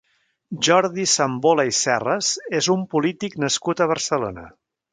Jordi 0.67 1.05
Sambola 1.11 1.65
i 1.71 1.75
Serres 1.81 2.31
és 2.61 2.71
un 2.77 2.89
polític 2.95 3.39
nascut 3.45 3.85
a 3.87 3.91
Barcelona. 3.95 4.49